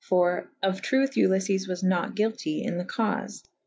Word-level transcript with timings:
For 0.03 0.49
of 0.63 0.81
truthe 0.81 1.11
Uliffes 1.13 1.67
was 1.67 1.83
nat 1.83 2.15
gylty 2.15 2.63
in 2.63 2.79
the 2.79 2.85
caufe. 2.85 3.43